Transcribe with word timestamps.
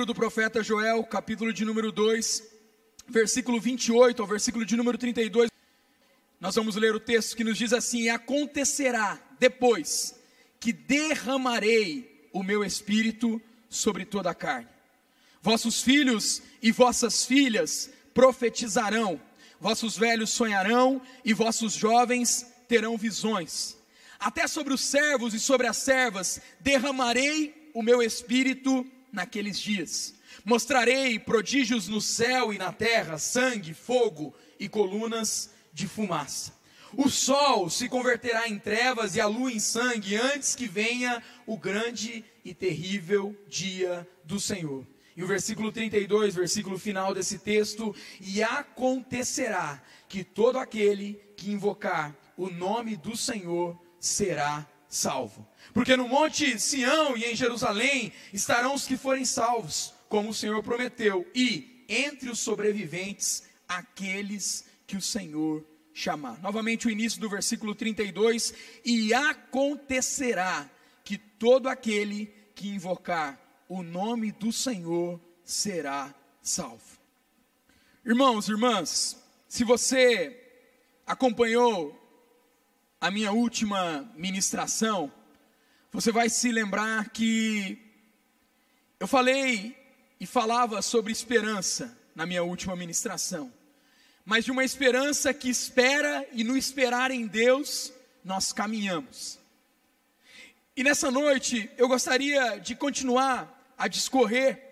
livro 0.00 0.14
do 0.14 0.18
profeta 0.18 0.62
Joel, 0.62 1.04
capítulo 1.04 1.52
de 1.52 1.62
número 1.62 1.92
2, 1.92 2.42
versículo 3.06 3.60
28 3.60 4.22
ao 4.22 4.26
versículo 4.26 4.64
de 4.64 4.74
número 4.74 4.96
32. 4.96 5.50
Nós 6.40 6.54
vamos 6.54 6.74
ler 6.74 6.94
o 6.94 7.00
texto 7.00 7.36
que 7.36 7.44
nos 7.44 7.58
diz 7.58 7.74
assim: 7.74 8.08
Acontecerá 8.08 9.20
depois 9.38 10.18
que 10.58 10.72
derramarei 10.72 12.30
o 12.32 12.42
meu 12.42 12.64
espírito 12.64 13.42
sobre 13.68 14.06
toda 14.06 14.30
a 14.30 14.34
carne. 14.34 14.68
Vossos 15.42 15.82
filhos 15.82 16.40
e 16.62 16.72
vossas 16.72 17.26
filhas 17.26 17.90
profetizarão, 18.14 19.20
vossos 19.60 19.98
velhos 19.98 20.30
sonharão 20.30 21.02
e 21.22 21.34
vossos 21.34 21.74
jovens 21.74 22.46
terão 22.66 22.96
visões. 22.96 23.76
Até 24.18 24.46
sobre 24.46 24.72
os 24.72 24.80
servos 24.80 25.34
e 25.34 25.38
sobre 25.38 25.66
as 25.66 25.76
servas 25.76 26.40
derramarei 26.58 27.70
o 27.74 27.82
meu 27.82 28.02
espírito 28.02 28.90
naqueles 29.12 29.58
dias. 29.58 30.14
Mostrarei 30.44 31.18
prodígios 31.18 31.88
no 31.88 32.00
céu 32.00 32.52
e 32.52 32.58
na 32.58 32.72
terra, 32.72 33.18
sangue, 33.18 33.74
fogo 33.74 34.34
e 34.58 34.68
colunas 34.68 35.50
de 35.72 35.86
fumaça. 35.86 36.58
O 36.96 37.08
sol 37.08 37.70
se 37.70 37.88
converterá 37.88 38.48
em 38.48 38.58
trevas 38.58 39.14
e 39.14 39.20
a 39.20 39.26
lua 39.26 39.52
em 39.52 39.60
sangue 39.60 40.16
antes 40.16 40.56
que 40.56 40.66
venha 40.66 41.22
o 41.46 41.56
grande 41.56 42.24
e 42.44 42.52
terrível 42.52 43.36
dia 43.48 44.06
do 44.24 44.40
Senhor. 44.40 44.84
E 45.16 45.22
o 45.22 45.26
versículo 45.26 45.70
32, 45.70 46.34
versículo 46.34 46.78
final 46.78 47.14
desse 47.14 47.38
texto: 47.38 47.94
E 48.20 48.42
acontecerá 48.42 49.82
que 50.08 50.24
todo 50.24 50.58
aquele 50.58 51.20
que 51.36 51.50
invocar 51.50 52.16
o 52.36 52.48
nome 52.48 52.96
do 52.96 53.16
Senhor 53.16 53.78
será 54.00 54.66
salvo. 54.90 55.48
Porque 55.72 55.96
no 55.96 56.08
monte 56.08 56.58
Sião 56.58 57.16
e 57.16 57.24
em 57.24 57.36
Jerusalém 57.36 58.12
estarão 58.32 58.74
os 58.74 58.86
que 58.86 58.96
forem 58.96 59.24
salvos, 59.24 59.94
como 60.08 60.30
o 60.30 60.34
Senhor 60.34 60.60
prometeu, 60.62 61.26
e 61.34 61.86
entre 61.88 62.28
os 62.28 62.40
sobreviventes, 62.40 63.44
aqueles 63.68 64.64
que 64.86 64.96
o 64.96 65.00
Senhor 65.00 65.64
chamar. 65.94 66.40
Novamente 66.40 66.88
o 66.88 66.90
início 66.90 67.20
do 67.20 67.30
versículo 67.30 67.74
32: 67.74 68.52
E 68.84 69.14
acontecerá 69.14 70.68
que 71.04 71.16
todo 71.16 71.68
aquele 71.68 72.26
que 72.54 72.68
invocar 72.68 73.40
o 73.68 73.82
nome 73.82 74.32
do 74.32 74.52
Senhor 74.52 75.20
será 75.44 76.12
salvo. 76.42 76.98
Irmãos, 78.04 78.48
irmãs, 78.48 79.16
se 79.48 79.62
você 79.62 80.36
acompanhou 81.06 81.99
a 83.00 83.10
minha 83.10 83.32
última 83.32 84.10
ministração, 84.14 85.10
você 85.90 86.12
vai 86.12 86.28
se 86.28 86.52
lembrar 86.52 87.10
que 87.10 87.78
eu 88.98 89.08
falei 89.08 89.76
e 90.20 90.26
falava 90.26 90.82
sobre 90.82 91.12
esperança 91.12 91.96
na 92.14 92.26
minha 92.26 92.42
última 92.42 92.76
ministração 92.76 93.52
mas 94.30 94.44
de 94.44 94.52
uma 94.52 94.64
esperança 94.64 95.34
que 95.34 95.48
espera 95.48 96.24
e 96.32 96.44
no 96.44 96.56
esperar 96.56 97.10
em 97.10 97.26
Deus 97.26 97.92
nós 98.24 98.52
caminhamos. 98.52 99.40
E 100.76 100.84
nessa 100.84 101.10
noite 101.10 101.68
eu 101.76 101.88
gostaria 101.88 102.58
de 102.58 102.74
continuar 102.74 103.74
a 103.76 103.88
discorrer 103.88 104.62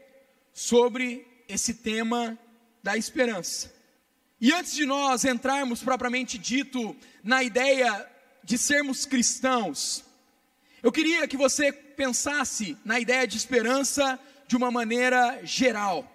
sobre 0.53 1.27
esse 1.49 1.75
tema 1.75 2.39
da 2.85 2.97
esperança. 2.97 3.75
E 4.41 4.53
antes 4.53 4.75
de 4.75 4.87
nós 4.87 5.25
entrarmos 5.25 5.83
propriamente 5.83 6.39
dito 6.39 6.97
na 7.25 7.43
ideia 7.43 8.09
de 8.43 8.57
sermos 8.57 9.05
cristãos, 9.05 10.05
eu 10.83 10.93
queria 10.93 11.27
que 11.27 11.37
você 11.37 11.73
pensasse 11.73 12.77
na 12.85 13.01
ideia 13.01 13.27
de 13.27 13.37
esperança 13.37 14.19
de 14.47 14.57
uma 14.57 14.71
maneira 14.71 15.41
geral. 15.45 16.11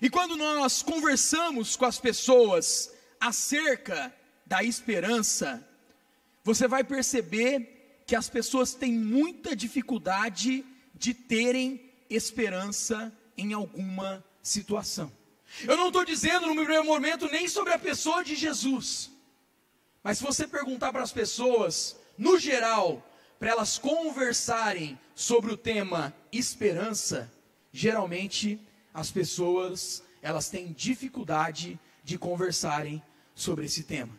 E 0.00 0.08
quando 0.10 0.36
nós 0.36 0.82
conversamos 0.82 1.74
com 1.74 1.84
as 1.84 1.98
pessoas 1.98 2.92
acerca 3.18 4.14
da 4.46 4.62
esperança, 4.62 5.66
você 6.44 6.68
vai 6.68 6.84
perceber 6.84 8.02
que 8.06 8.14
as 8.14 8.28
pessoas 8.28 8.74
têm 8.74 8.92
muita 8.92 9.56
dificuldade 9.56 10.64
de 10.94 11.12
terem 11.12 11.80
esperança 12.08 13.12
em 13.36 13.52
alguma 13.52 14.24
situação. 14.42 15.12
Eu 15.64 15.76
não 15.76 15.88
estou 15.88 16.04
dizendo 16.04 16.46
no 16.46 16.54
primeiro 16.54 16.84
momento 16.84 17.26
nem 17.30 17.48
sobre 17.48 17.72
a 17.72 17.78
pessoa 17.78 18.22
de 18.22 18.36
Jesus, 18.36 19.10
mas 20.02 20.18
se 20.18 20.24
você 20.24 20.46
perguntar 20.46 20.92
para 20.92 21.02
as 21.02 21.12
pessoas, 21.12 21.96
no 22.16 22.38
geral, 22.38 23.04
para 23.38 23.50
elas 23.50 23.78
conversarem 23.78 24.98
sobre 25.14 25.52
o 25.52 25.56
tema 25.56 26.14
esperança, 26.32 27.32
geralmente 27.72 28.60
as 28.92 29.10
pessoas 29.10 30.02
elas 30.20 30.48
têm 30.48 30.72
dificuldade 30.72 31.78
de 32.02 32.18
conversarem 32.18 33.02
sobre 33.34 33.66
esse 33.66 33.84
tema. 33.84 34.18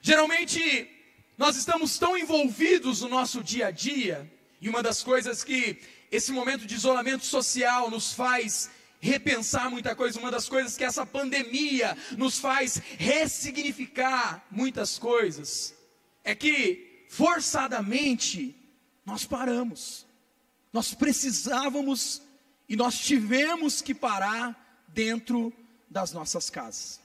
Geralmente 0.00 0.90
nós 1.36 1.56
estamos 1.56 1.98
tão 1.98 2.16
envolvidos 2.16 3.00
no 3.00 3.08
nosso 3.08 3.42
dia 3.42 3.66
a 3.66 3.70
dia, 3.70 4.30
e 4.60 4.68
uma 4.68 4.82
das 4.82 5.02
coisas 5.02 5.42
que 5.42 5.80
esse 6.10 6.30
momento 6.30 6.64
de 6.64 6.74
isolamento 6.74 7.24
social 7.24 7.90
nos 7.90 8.12
faz 8.12 8.70
repensar 9.04 9.70
muita 9.70 9.94
coisa, 9.94 10.18
uma 10.18 10.30
das 10.30 10.48
coisas 10.48 10.78
que 10.78 10.82
essa 10.82 11.04
pandemia 11.04 11.94
nos 12.16 12.38
faz 12.38 12.80
ressignificar 12.96 14.46
muitas 14.50 14.98
coisas, 14.98 15.74
é 16.24 16.34
que 16.34 17.04
forçadamente 17.10 18.56
nós 19.04 19.26
paramos. 19.26 20.06
Nós 20.72 20.94
precisávamos 20.94 22.22
e 22.66 22.76
nós 22.76 22.98
tivemos 22.98 23.82
que 23.82 23.94
parar 23.94 24.82
dentro 24.88 25.52
das 25.88 26.10
nossas 26.12 26.48
casas. 26.48 26.98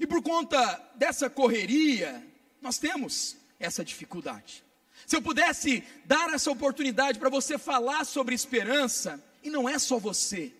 E 0.00 0.06
por 0.06 0.20
conta 0.22 0.58
dessa 0.96 1.30
correria, 1.30 2.26
nós 2.60 2.78
temos 2.78 3.36
essa 3.60 3.84
dificuldade. 3.84 4.64
Se 5.06 5.14
eu 5.14 5.22
pudesse 5.22 5.84
dar 6.04 6.34
essa 6.34 6.50
oportunidade 6.50 7.20
para 7.20 7.30
você 7.30 7.56
falar 7.56 8.04
sobre 8.04 8.34
esperança, 8.34 9.22
e 9.40 9.48
não 9.48 9.68
é 9.68 9.78
só 9.78 9.98
você, 9.98 10.52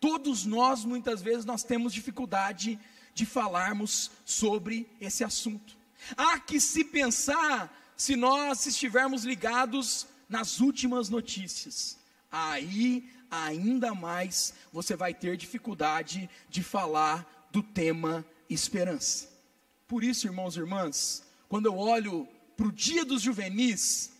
todos 0.00 0.44
nós 0.46 0.84
muitas 0.84 1.20
vezes 1.20 1.44
nós 1.44 1.62
temos 1.62 1.92
dificuldade 1.92 2.78
de 3.14 3.26
falarmos 3.26 4.10
sobre 4.24 4.88
esse 5.00 5.22
assunto. 5.22 5.76
Há 6.16 6.40
que 6.40 6.58
se 6.60 6.82
pensar 6.82 7.76
se 7.96 8.16
nós 8.16 8.64
estivermos 8.64 9.24
ligados 9.24 10.06
nas 10.28 10.60
últimas 10.60 11.10
notícias. 11.10 11.98
Aí 12.32 13.10
ainda 13.30 13.94
mais 13.94 14.54
você 14.72 14.96
vai 14.96 15.12
ter 15.12 15.36
dificuldade 15.36 16.28
de 16.48 16.62
falar 16.62 17.48
do 17.52 17.62
tema 17.62 18.24
esperança. 18.48 19.28
Por 19.86 20.02
isso, 20.02 20.26
irmãos 20.26 20.56
e 20.56 20.60
irmãs, 20.60 21.22
quando 21.48 21.66
eu 21.66 21.76
olho 21.76 22.26
para 22.56 22.66
o 22.66 22.72
dia 22.72 23.04
dos 23.04 23.22
juvenis, 23.22 24.12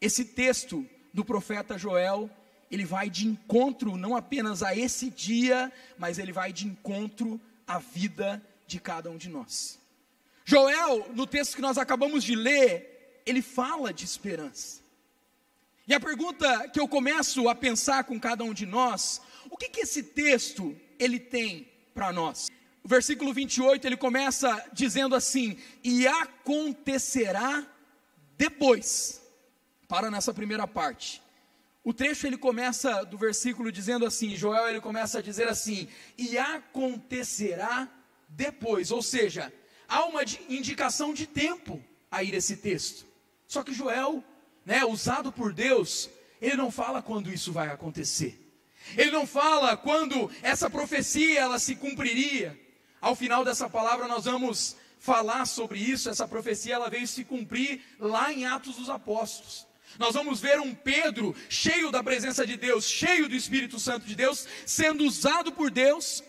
esse 0.00 0.24
texto 0.24 0.86
do 1.12 1.24
profeta 1.24 1.78
Joel, 1.78 2.30
ele 2.70 2.84
vai 2.84 3.10
de 3.10 3.26
encontro 3.26 3.96
não 3.96 4.14
apenas 4.14 4.62
a 4.62 4.76
esse 4.76 5.10
dia, 5.10 5.72
mas 5.98 6.18
ele 6.18 6.32
vai 6.32 6.52
de 6.52 6.66
encontro 6.66 7.40
à 7.66 7.78
vida 7.78 8.42
de 8.66 8.78
cada 8.78 9.10
um 9.10 9.16
de 9.16 9.28
nós. 9.28 9.78
Joel, 10.44 11.10
no 11.14 11.26
texto 11.26 11.56
que 11.56 11.62
nós 11.62 11.78
acabamos 11.78 12.22
de 12.22 12.34
ler, 12.34 13.22
ele 13.26 13.42
fala 13.42 13.92
de 13.92 14.04
esperança. 14.04 14.80
E 15.86 15.94
a 15.94 15.98
pergunta 15.98 16.68
que 16.68 16.78
eu 16.78 16.86
começo 16.86 17.48
a 17.48 17.54
pensar 17.54 18.04
com 18.04 18.18
cada 18.18 18.44
um 18.44 18.54
de 18.54 18.64
nós, 18.64 19.20
o 19.50 19.56
que, 19.56 19.68
que 19.68 19.80
esse 19.80 20.02
texto 20.02 20.76
ele 20.98 21.18
tem 21.18 21.68
para 21.92 22.12
nós? 22.12 22.48
O 22.82 22.88
versículo 22.88 23.32
28 23.32 23.86
ele 23.86 23.96
começa 23.96 24.64
dizendo 24.72 25.14
assim: 25.14 25.58
E 25.82 26.06
acontecerá 26.06 27.66
depois. 28.38 29.20
Para 29.88 30.10
nessa 30.10 30.32
primeira 30.32 30.68
parte. 30.68 31.20
O 31.82 31.94
trecho 31.94 32.26
ele 32.26 32.36
começa 32.36 33.04
do 33.04 33.16
versículo 33.16 33.72
dizendo 33.72 34.04
assim, 34.04 34.36
Joel 34.36 34.68
ele 34.68 34.80
começa 34.80 35.18
a 35.18 35.22
dizer 35.22 35.48
assim: 35.48 35.88
"E 36.16 36.36
acontecerá 36.36 37.88
depois", 38.28 38.90
ou 38.90 39.02
seja, 39.02 39.52
há 39.88 40.04
uma 40.04 40.22
indicação 40.48 41.14
de 41.14 41.26
tempo 41.26 41.82
aí 42.10 42.30
nesse 42.30 42.56
texto. 42.58 43.06
Só 43.46 43.62
que 43.62 43.72
Joel 43.72 44.22
né, 44.64 44.84
usado 44.84 45.32
por 45.32 45.52
Deus, 45.52 46.10
ele 46.40 46.56
não 46.56 46.70
fala 46.70 47.02
quando 47.02 47.32
isso 47.32 47.52
vai 47.52 47.68
acontecer. 47.68 48.38
Ele 48.96 49.10
não 49.10 49.26
fala 49.26 49.76
quando 49.76 50.30
essa 50.42 50.68
profecia 50.70 51.40
ela 51.40 51.58
se 51.58 51.76
cumpriria. 51.76 52.58
Ao 53.00 53.14
final 53.14 53.44
dessa 53.44 53.68
palavra 53.68 54.06
nós 54.06 54.24
vamos 54.24 54.76
falar 54.98 55.46
sobre 55.46 55.78
isso. 55.78 56.08
Essa 56.08 56.26
profecia 56.26 56.74
ela 56.74 56.90
veio 56.90 57.06
se 57.06 57.24
cumprir 57.24 57.82
lá 57.98 58.32
em 58.32 58.46
Atos 58.46 58.76
dos 58.76 58.90
Apóstolos. 58.90 59.66
Nós 59.98 60.14
vamos 60.14 60.40
ver 60.40 60.60
um 60.60 60.74
Pedro 60.74 61.34
cheio 61.48 61.90
da 61.90 62.02
presença 62.02 62.46
de 62.46 62.56
Deus, 62.56 62.84
cheio 62.84 63.28
do 63.28 63.34
Espírito 63.34 63.78
Santo 63.78 64.06
de 64.06 64.14
Deus, 64.14 64.46
sendo 64.64 65.04
usado 65.04 65.52
por 65.52 65.70
Deus 65.70 66.22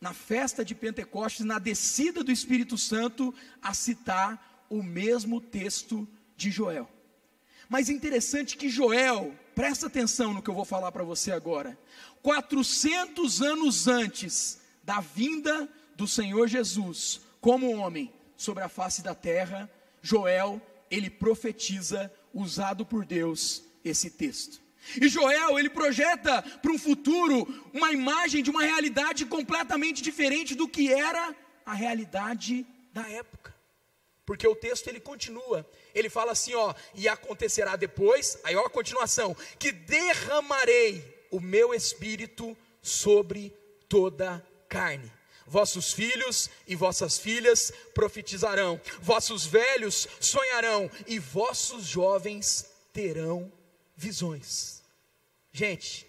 na 0.00 0.12
festa 0.12 0.64
de 0.64 0.74
Pentecostes, 0.74 1.44
na 1.44 1.58
descida 1.58 2.22
do 2.22 2.30
Espírito 2.30 2.76
Santo, 2.76 3.34
a 3.62 3.72
citar 3.72 4.66
o 4.68 4.82
mesmo 4.82 5.40
texto 5.40 6.06
de 6.36 6.50
Joel. 6.50 6.88
Mas 7.68 7.88
interessante 7.88 8.56
que 8.56 8.68
Joel, 8.68 9.34
presta 9.54 9.86
atenção 9.86 10.32
no 10.32 10.42
que 10.42 10.50
eu 10.50 10.54
vou 10.54 10.64
falar 10.64 10.92
para 10.92 11.02
você 11.02 11.32
agora. 11.32 11.76
400 12.22 13.42
anos 13.42 13.88
antes 13.88 14.60
da 14.84 15.00
vinda 15.00 15.68
do 15.96 16.06
Senhor 16.06 16.46
Jesus, 16.46 17.20
como 17.40 17.76
homem 17.76 18.12
sobre 18.36 18.62
a 18.62 18.68
face 18.68 19.02
da 19.02 19.14
terra, 19.14 19.70
Joel, 20.02 20.60
ele 20.90 21.10
profetiza, 21.10 22.12
usado 22.36 22.84
por 22.84 23.04
Deus, 23.04 23.62
esse 23.84 24.10
texto. 24.10 24.60
E 25.00 25.08
Joel, 25.08 25.58
ele 25.58 25.70
projeta 25.70 26.42
para 26.42 26.70
um 26.70 26.78
futuro 26.78 27.46
uma 27.72 27.92
imagem 27.92 28.42
de 28.42 28.50
uma 28.50 28.62
realidade 28.62 29.24
completamente 29.24 30.02
diferente 30.02 30.54
do 30.54 30.68
que 30.68 30.92
era 30.92 31.34
a 31.64 31.74
realidade 31.74 32.64
da 32.92 33.08
época. 33.08 33.54
Porque 34.24 34.46
o 34.46 34.54
texto 34.54 34.88
ele 34.88 35.00
continua, 35.00 35.68
ele 35.94 36.10
fala 36.10 36.32
assim, 36.32 36.54
ó, 36.54 36.74
e 36.94 37.08
acontecerá 37.08 37.74
depois, 37.76 38.38
aí 38.44 38.54
ó 38.54 38.66
a 38.66 38.70
continuação, 38.70 39.36
que 39.58 39.72
derramarei 39.72 41.26
o 41.30 41.40
meu 41.40 41.72
espírito 41.72 42.56
sobre 42.82 43.52
toda 43.88 44.44
carne. 44.68 45.15
Vossos 45.46 45.92
filhos 45.92 46.50
e 46.66 46.74
vossas 46.74 47.18
filhas 47.18 47.72
profetizarão, 47.94 48.80
vossos 49.00 49.46
velhos 49.46 50.08
sonharão 50.20 50.90
e 51.06 51.18
vossos 51.18 51.84
jovens 51.84 52.66
terão 52.92 53.52
visões. 53.96 54.82
Gente, 55.52 56.06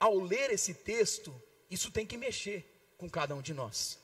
ao 0.00 0.18
ler 0.18 0.50
esse 0.50 0.74
texto, 0.74 1.32
isso 1.70 1.90
tem 1.90 2.04
que 2.04 2.16
mexer 2.16 2.92
com 2.98 3.08
cada 3.08 3.34
um 3.34 3.40
de 3.40 3.54
nós. 3.54 3.98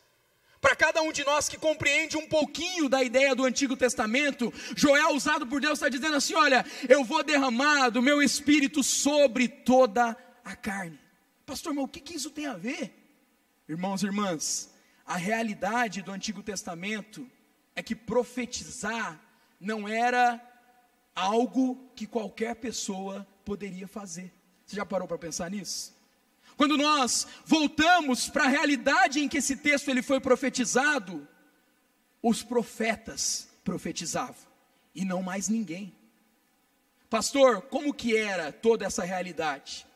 Para 0.61 0.75
cada 0.75 1.03
um 1.03 1.13
de 1.13 1.25
nós 1.25 1.49
que 1.49 1.57
compreende 1.57 2.17
um 2.17 2.29
pouquinho 2.29 2.89
da 2.89 3.03
ideia 3.03 3.35
do 3.35 3.45
Antigo 3.45 3.77
Testamento, 3.77 4.53
Joel, 4.77 5.15
usado 5.15 5.47
por 5.47 5.61
Deus, 5.61 5.75
está 5.75 5.89
dizendo 5.89 6.17
assim: 6.17 6.35
Olha, 6.35 6.65
eu 6.89 7.05
vou 7.05 7.23
derramar 7.23 7.91
do 7.91 8.03
meu 8.03 8.21
espírito 8.21 8.83
sobre 8.83 9.47
toda 9.49 10.17
a 10.45 10.57
carne. 10.57 10.99
Pastor, 11.47 11.73
mas 11.73 11.85
o 11.85 11.89
que, 11.89 12.01
que 12.01 12.17
isso 12.17 12.31
tem 12.31 12.47
a 12.47 12.55
ver? 12.55 12.98
Irmãos 13.69 14.03
e 14.03 14.07
irmãs, 14.07 14.73
a 15.05 15.17
realidade 15.17 16.01
do 16.01 16.11
Antigo 16.11 16.43
Testamento 16.43 17.31
é 17.77 17.83
que 17.83 17.95
profetizar 17.95 19.21
não 19.61 19.87
era 19.87 20.41
algo 21.15 21.91
que 21.95 22.07
qualquer 22.07 22.57
pessoa 22.57 23.27
poderia 23.45 23.87
fazer. 23.87 24.33
Você 24.65 24.77
já 24.77 24.87
parou 24.87 25.07
para 25.07 25.19
pensar 25.19 25.51
nisso? 25.51 25.95
Quando 26.57 26.79
nós 26.79 27.27
voltamos 27.45 28.31
para 28.31 28.45
a 28.45 28.49
realidade 28.49 29.21
em 29.21 29.29
que 29.29 29.37
esse 29.37 29.57
texto 29.57 29.91
ele 29.91 30.03
foi 30.03 30.19
profetizado, 30.19 31.29
os 32.23 32.43
profetas 32.43 33.51
profetizavam 33.63 34.49
e 34.95 35.05
não 35.05 35.23
mais 35.23 35.49
ninguém. 35.49 35.95
Pastor, 37.11 37.61
como 37.63 37.93
que 37.93 38.17
era 38.17 38.51
toda 38.51 38.87
essa 38.87 39.05
realidade? 39.05 39.87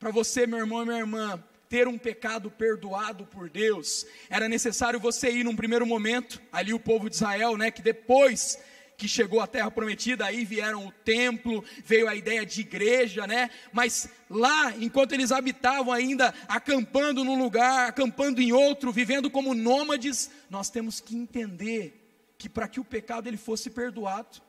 Para 0.00 0.10
você, 0.10 0.46
meu 0.46 0.58
irmão 0.58 0.82
e 0.82 0.86
minha 0.86 0.98
irmã, 0.98 1.42
ter 1.68 1.88
um 1.88 1.98
pecado 1.98 2.50
perdoado 2.50 3.26
por 3.26 3.48
Deus, 3.48 4.06
era 4.28 4.48
necessário 4.48 5.00
você 5.00 5.30
ir 5.30 5.44
num 5.44 5.56
primeiro 5.56 5.86
momento, 5.86 6.40
ali 6.52 6.72
o 6.72 6.80
povo 6.80 7.08
de 7.08 7.16
Israel, 7.16 7.56
né, 7.56 7.70
que 7.70 7.82
depois 7.82 8.58
que 8.96 9.08
chegou 9.08 9.40
à 9.40 9.46
terra 9.46 9.70
prometida, 9.70 10.24
aí 10.24 10.44
vieram 10.44 10.86
o 10.86 10.92
templo, 10.92 11.64
veio 11.84 12.08
a 12.08 12.14
ideia 12.14 12.46
de 12.46 12.60
igreja, 12.60 13.26
né? 13.26 13.50
Mas 13.72 14.08
lá, 14.30 14.72
enquanto 14.78 15.12
eles 15.12 15.32
habitavam 15.32 15.92
ainda, 15.92 16.32
acampando 16.46 17.24
num 17.24 17.36
lugar, 17.36 17.88
acampando 17.88 18.40
em 18.40 18.52
outro, 18.52 18.92
vivendo 18.92 19.30
como 19.30 19.54
nômades, 19.54 20.30
nós 20.48 20.70
temos 20.70 21.00
que 21.00 21.16
entender 21.16 22.00
que 22.38 22.48
para 22.48 22.68
que 22.68 22.80
o 22.80 22.84
pecado 22.84 23.28
ele 23.28 23.36
fosse 23.36 23.70
perdoado, 23.70 24.40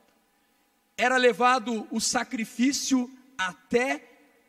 era 0.96 1.16
levado 1.16 1.86
o 1.90 2.00
sacrifício 2.00 3.10
até 3.36 4.02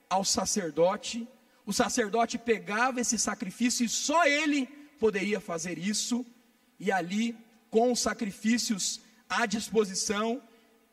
ao 0.09 0.23
sacerdote. 0.23 1.27
O 1.67 1.73
sacerdote 1.73 2.37
pegava 2.37 3.01
esse 3.01 3.19
sacrifício 3.19 3.85
e 3.85 3.89
só 3.89 4.25
ele 4.25 4.67
poderia 4.97 5.41
fazer 5.41 5.77
isso, 5.77 6.25
e 6.79 6.89
ali, 6.93 7.37
com 7.69 7.91
os 7.91 7.99
sacrifícios 7.99 9.01
à 9.29 9.45
disposição. 9.45 10.41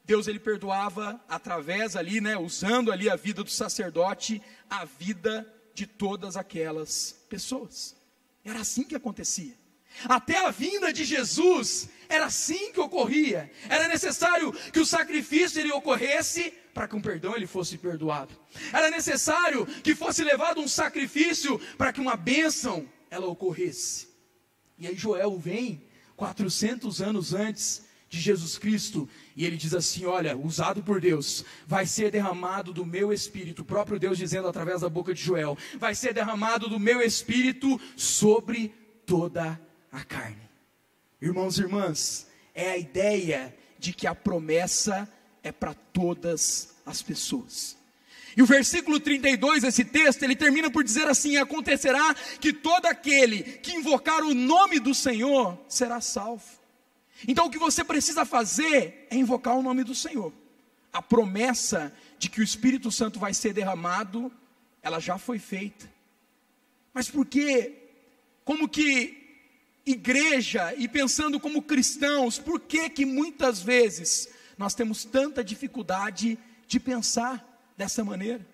Deus 0.04 0.26
ele 0.26 0.40
perdoava 0.40 1.18
através 1.28 1.94
ali, 1.94 2.20
né, 2.20 2.36
usando 2.36 2.90
ali 2.90 3.08
a 3.08 3.14
vida 3.14 3.44
do 3.44 3.50
sacerdote, 3.50 4.42
a 4.68 4.84
vida 4.84 5.48
de 5.72 5.86
todas 5.86 6.36
aquelas 6.36 7.24
pessoas. 7.28 7.94
Era 8.44 8.58
assim 8.58 8.82
que 8.82 8.96
acontecia. 8.96 9.54
Até 10.08 10.38
a 10.38 10.50
vinda 10.50 10.93
de 10.93 11.05
Jesus, 11.05 11.88
era 12.08 12.26
assim 12.26 12.73
que 12.73 12.81
ocorria. 12.81 13.50
Era 13.69 13.88
necessário 13.88 14.52
que 14.73 14.81
o 14.81 14.87
sacrifício 14.87 15.61
ele 15.61 15.73
ocorresse 15.73 16.52
para 16.73 16.88
que 16.88 16.96
um 16.96 17.00
perdão 17.00 17.37
ele 17.37 17.46
fosse 17.46 17.79
perdoado. 17.79 18.35
Era 18.73 18.91
necessário 18.91 19.67
que 19.82 19.94
fosse 19.94 20.25
levado 20.25 20.61
um 20.61 20.69
sacrifício 20.69 21.58
para 21.79 21.93
que 21.93 22.00
uma 22.00 22.17
bênção 22.17 22.88
ela 23.11 23.26
ocorresse. 23.26 24.08
E 24.79 24.87
aí 24.87 24.96
Joel 24.96 25.38
vem 25.38 25.82
400 26.17 27.00
anos 27.00 27.32
antes 27.32 27.85
de 28.08 28.20
Jesus 28.20 28.56
Cristo, 28.58 29.08
e 29.35 29.44
ele 29.44 29.56
diz 29.56 29.75
assim: 29.75 30.05
Olha, 30.05 30.37
usado 30.37 30.82
por 30.82 31.00
Deus, 31.00 31.44
vai 31.67 31.85
ser 31.85 32.11
derramado 32.12 32.73
do 32.73 32.87
meu 32.87 33.12
espírito, 33.12 33.62
o 33.62 33.64
próprio 33.64 33.99
Deus 33.99 34.17
dizendo 34.17 34.46
através 34.46 34.82
da 34.82 34.88
boca 34.88 35.12
de 35.12 35.20
Joel: 35.20 35.58
vai 35.79 35.94
ser 35.94 36.14
derramado 36.14 36.69
do 36.69 36.79
meu 36.79 37.02
espírito 37.02 37.81
sobre 37.96 38.73
toda 39.05 39.43
a 39.52 39.58
carne. 40.02 40.50
Irmãos 41.20 41.58
e 41.58 41.62
irmãs, 41.62 42.26
é 42.55 42.70
a 42.70 42.79
ideia 42.79 43.55
de 43.79 43.93
que 43.93 44.06
a 44.06 44.14
promessa 44.14 45.08
é 45.43 45.52
para 45.52 45.75
todas 45.75 46.75
as 46.87 47.02
pessoas. 47.02 47.76
E 48.37 48.43
o 48.43 48.46
versículo 48.46 48.99
32, 48.99 49.62
esse 49.62 49.85
texto, 49.85 50.23
ele 50.23 50.35
termina 50.35 50.70
por 50.70 50.82
dizer 50.82 51.06
assim: 51.06 51.37
Acontecerá 51.37 52.14
que 52.41 52.52
todo 52.52 52.87
aquele 52.87 53.43
que 53.43 53.73
invocar 53.73 54.23
o 54.25 54.35
nome 54.35 54.81
do 54.81 54.94
Senhor 54.94 55.56
será 55.69 56.00
salvo. 56.00 56.44
Então 57.29 57.46
o 57.46 57.50
que 57.50 57.58
você 57.58 57.85
precisa 57.85 58.25
fazer 58.25 59.06
é 59.11 59.17
invocar 59.17 59.56
o 59.56 59.62
nome 59.62 59.85
do 59.85 59.94
Senhor. 59.94 60.32
A 60.93 61.00
promessa 61.00 61.93
de 62.19 62.29
que 62.29 62.41
o 62.41 62.44
Espírito 62.44 62.91
Santo 62.91 63.19
vai 63.19 63.32
ser 63.32 63.52
derramado, 63.52 64.32
ela 64.82 64.99
já 64.99 65.17
foi 65.17 65.38
feita. 65.38 65.88
Mas 66.93 67.08
por 67.08 67.26
que, 67.26 67.73
como 68.44 68.69
que 68.69 69.23
igreja 69.86 70.75
e 70.76 70.88
pensando 70.88 71.38
como 71.38 71.62
cristãos, 71.62 72.38
por 72.38 72.60
que 72.60 72.88
que 72.88 73.04
muitas 73.04 73.60
vezes 73.60 74.28
nós 74.56 74.75
temos 74.75 75.04
tanta 75.04 75.44
dificuldade 75.44 76.38
de 76.66 76.81
pensar 76.81 77.72
dessa 77.76 78.02
maneira, 78.02 78.46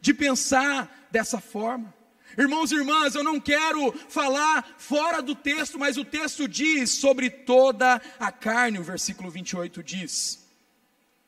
de 0.00 0.14
pensar 0.14 1.08
dessa 1.10 1.40
forma? 1.40 1.94
Irmãos 2.38 2.70
e 2.70 2.74
irmãs, 2.74 3.14
eu 3.14 3.24
não 3.24 3.40
quero 3.40 3.92
falar 4.08 4.74
fora 4.78 5.22
do 5.22 5.34
texto, 5.34 5.78
mas 5.78 5.96
o 5.96 6.04
texto 6.04 6.46
diz 6.46 6.90
sobre 6.90 7.30
toda 7.30 8.00
a 8.18 8.30
carne, 8.30 8.78
o 8.78 8.84
versículo 8.84 9.30
28 9.30 9.82
diz. 9.82 10.45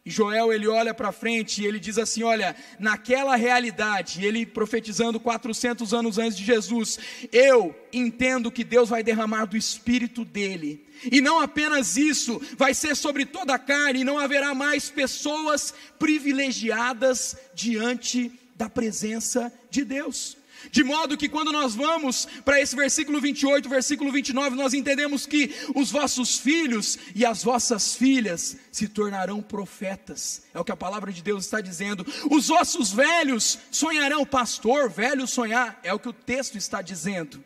Joel 0.09 0.53
ele 0.53 0.67
olha 0.67 0.95
para 0.95 1.13
frente 1.13 1.61
e 1.61 1.67
ele 1.67 1.79
diz 1.79 1.99
assim: 1.99 2.23
Olha, 2.23 2.57
naquela 2.79 3.37
realidade, 3.37 4.25
ele 4.25 4.47
profetizando 4.47 5.21
400 5.21 5.93
anos 5.93 6.19
antes 6.19 6.37
de 6.37 6.45
Jesus, 6.45 6.99
eu 7.31 7.77
entendo 7.93 8.51
que 8.51 8.65
Deus 8.65 8.89
vai 8.89 9.03
derramar 9.03 9.45
do 9.45 9.57
espírito 9.57 10.25
dele. 10.25 10.87
E 11.13 11.21
não 11.21 11.39
apenas 11.39 11.97
isso, 11.97 12.41
vai 12.57 12.75
ser 12.75 12.97
sobre 12.97 13.27
toda 13.27 13.55
a 13.55 13.59
carne, 13.59 14.01
e 14.01 14.05
não 14.05 14.19
haverá 14.19 14.55
mais 14.55 14.91
pessoas 14.91 15.75
privilegiadas 15.99 17.37
diante 17.55 18.33
da 18.57 18.69
presença 18.71 19.53
de 19.71 19.85
Deus. 19.85 20.38
De 20.71 20.83
modo 20.83 21.17
que 21.17 21.29
quando 21.29 21.53
nós 21.53 21.75
vamos 21.75 22.27
para 22.45 22.61
esse 22.61 22.75
versículo 22.75 23.21
28, 23.21 23.69
versículo 23.69 24.11
29, 24.11 24.57
nós 24.57 24.75
entendemos 24.75 25.27
que 25.27 25.55
os 25.75 25.91
vossos 25.91 26.39
filhos 26.39 26.99
e 27.15 27.25
as 27.25 27.43
vossas 27.43 27.95
filhas 27.95 28.57
se 28.73 28.89
tornarão 28.89 29.41
profetas. 29.41 30.43
É 30.53 30.59
o 30.59 30.65
que 30.65 30.73
a 30.73 30.77
palavra 30.77 31.13
de 31.13 31.23
Deus 31.23 31.45
está 31.45 31.61
dizendo. 31.61 32.07
Os 32.31 32.49
vossos 32.49 32.93
velhos 32.93 33.59
sonharão, 33.71 34.27
pastor, 34.27 34.91
velho 34.91 35.27
sonhar, 35.27 35.79
é 35.83 35.93
o 35.93 35.99
que 35.99 36.09
o 36.09 36.13
texto 36.13 36.59
está 36.59 36.83
dizendo. 36.83 37.43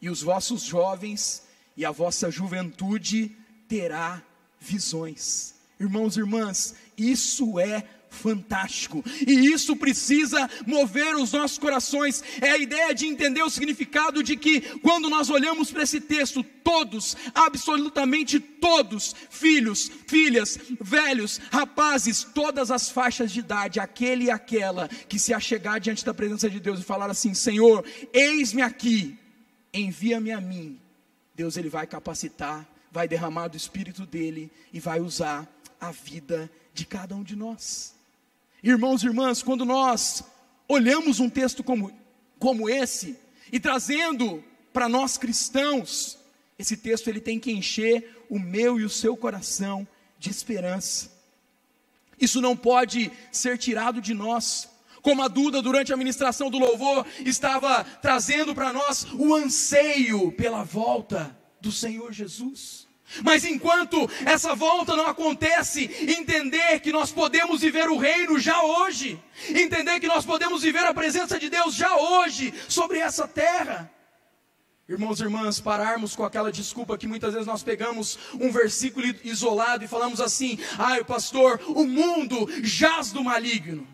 E 0.00 0.10
os 0.10 0.22
vossos 0.22 0.62
jovens 0.62 1.42
e 1.76 1.84
a 1.84 1.90
vossa 1.90 2.30
juventude 2.30 3.36
terá 3.68 4.22
visões. 4.60 5.54
Irmãos 5.80 6.16
e 6.16 6.20
irmãs, 6.20 6.74
isso 7.10 7.58
é 7.58 7.84
fantástico. 8.12 9.02
E 9.26 9.32
isso 9.52 9.74
precisa 9.74 10.48
mover 10.66 11.16
os 11.16 11.32
nossos 11.32 11.58
corações. 11.58 12.22
É 12.40 12.50
a 12.50 12.58
ideia 12.58 12.94
de 12.94 13.06
entender 13.06 13.42
o 13.42 13.50
significado 13.50 14.22
de 14.22 14.36
que 14.36 14.60
quando 14.78 15.08
nós 15.08 15.30
olhamos 15.30 15.70
para 15.70 15.82
esse 15.82 16.00
texto, 16.00 16.44
todos, 16.62 17.16
absolutamente 17.34 18.38
todos, 18.38 19.16
filhos, 19.30 19.90
filhas, 20.06 20.58
velhos, 20.80 21.40
rapazes, 21.50 22.22
todas 22.22 22.70
as 22.70 22.90
faixas 22.90 23.32
de 23.32 23.40
idade, 23.40 23.80
aquele 23.80 24.24
e 24.24 24.30
aquela 24.30 24.88
que 24.88 25.18
se 25.18 25.32
achegar 25.32 25.80
diante 25.80 26.04
da 26.04 26.14
presença 26.14 26.48
de 26.48 26.60
Deus 26.60 26.80
e 26.80 26.84
falar 26.84 27.10
assim: 27.10 27.34
Senhor, 27.34 27.84
eis-me 28.12 28.62
aqui, 28.62 29.18
envia-me 29.72 30.30
a 30.30 30.40
mim. 30.40 30.78
Deus 31.34 31.56
ele 31.56 31.70
vai 31.70 31.86
capacitar, 31.86 32.68
vai 32.90 33.08
derramar 33.08 33.48
do 33.48 33.56
espírito 33.56 34.04
dele 34.04 34.50
e 34.72 34.78
vai 34.78 35.00
usar 35.00 35.48
a 35.80 35.90
vida 35.90 36.48
de 36.74 36.86
cada 36.86 37.14
um 37.14 37.22
de 37.22 37.36
nós. 37.36 37.94
Irmãos 38.62 39.02
e 39.02 39.06
irmãs, 39.06 39.42
quando 39.42 39.64
nós 39.64 40.24
olhamos 40.68 41.20
um 41.20 41.28
texto 41.28 41.62
como, 41.64 41.92
como 42.38 42.68
esse 42.68 43.18
e 43.50 43.58
trazendo 43.58 44.42
para 44.72 44.88
nós 44.88 45.18
cristãos, 45.18 46.18
esse 46.58 46.76
texto 46.76 47.08
ele 47.08 47.20
tem 47.20 47.38
que 47.38 47.52
encher 47.52 48.24
o 48.30 48.38
meu 48.38 48.78
e 48.78 48.84
o 48.84 48.90
seu 48.90 49.16
coração 49.16 49.86
de 50.18 50.30
esperança. 50.30 51.10
Isso 52.20 52.40
não 52.40 52.56
pode 52.56 53.10
ser 53.32 53.58
tirado 53.58 54.00
de 54.00 54.14
nós. 54.14 54.68
Como 55.02 55.22
a 55.22 55.28
Duda, 55.28 55.60
durante 55.60 55.92
a 55.92 55.96
ministração 55.96 56.48
do 56.48 56.58
louvor, 56.58 57.04
estava 57.26 57.82
trazendo 57.82 58.54
para 58.54 58.72
nós 58.72 59.04
o 59.14 59.34
anseio 59.34 60.30
pela 60.32 60.62
volta 60.62 61.36
do 61.60 61.72
Senhor 61.72 62.12
Jesus. 62.12 62.86
Mas 63.22 63.44
enquanto 63.44 64.08
essa 64.24 64.54
volta 64.54 64.96
não 64.96 65.06
acontece, 65.06 65.90
entender 66.00 66.80
que 66.80 66.92
nós 66.92 67.10
podemos 67.10 67.60
viver 67.60 67.88
o 67.88 67.98
reino 67.98 68.38
já 68.38 68.62
hoje, 68.62 69.20
entender 69.48 70.00
que 70.00 70.06
nós 70.06 70.24
podemos 70.24 70.62
viver 70.62 70.84
a 70.84 70.94
presença 70.94 71.38
de 71.38 71.50
Deus 71.50 71.74
já 71.74 71.94
hoje 71.96 72.54
sobre 72.68 72.98
essa 72.98 73.28
terra. 73.28 73.90
Irmãos 74.88 75.20
e 75.20 75.22
irmãs, 75.22 75.60
pararmos 75.60 76.16
com 76.16 76.24
aquela 76.24 76.50
desculpa 76.50 76.98
que 76.98 77.06
muitas 77.06 77.32
vezes 77.32 77.46
nós 77.46 77.62
pegamos 77.62 78.18
um 78.34 78.50
versículo 78.50 79.06
isolado 79.24 79.84
e 79.84 79.88
falamos 79.88 80.20
assim: 80.20 80.58
ai, 80.78 81.04
pastor, 81.04 81.60
o 81.68 81.86
mundo 81.86 82.48
jaz 82.62 83.12
do 83.12 83.22
maligno. 83.22 83.86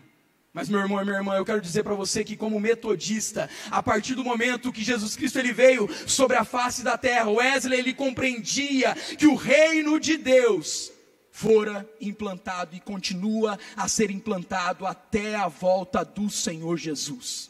Mas 0.59 0.67
meu 0.67 0.81
irmão 0.81 1.01
e 1.01 1.05
minha 1.05 1.15
irmã, 1.15 1.35
eu 1.35 1.45
quero 1.45 1.61
dizer 1.61 1.83
para 1.83 1.93
você 1.93 2.21
que 2.21 2.35
como 2.35 2.59
metodista, 2.59 3.49
a 3.71 3.81
partir 3.81 4.13
do 4.13 4.25
momento 4.25 4.73
que 4.73 4.83
Jesus 4.83 5.15
Cristo 5.15 5.39
ele 5.39 5.53
veio 5.53 5.89
sobre 6.05 6.35
a 6.35 6.43
face 6.43 6.83
da 6.83 6.97
terra, 6.97 7.29
Wesley 7.29 7.79
ele 7.79 7.93
compreendia 7.93 8.93
que 9.17 9.25
o 9.25 9.35
reino 9.35 9.97
de 9.97 10.17
Deus 10.17 10.91
fora 11.31 11.89
implantado 12.01 12.75
e 12.75 12.81
continua 12.81 13.57
a 13.73 13.87
ser 13.87 14.11
implantado 14.11 14.85
até 14.85 15.33
a 15.33 15.47
volta 15.47 16.03
do 16.03 16.29
Senhor 16.29 16.75
Jesus. 16.75 17.49